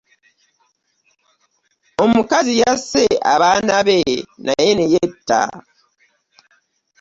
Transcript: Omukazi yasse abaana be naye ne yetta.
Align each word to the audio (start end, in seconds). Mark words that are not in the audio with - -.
Omukazi 2.03 2.53
yasse 2.61 3.03
abaana 3.33 3.75
be 3.87 3.97
naye 4.45 4.71
ne 4.75 4.85
yetta. 4.93 5.41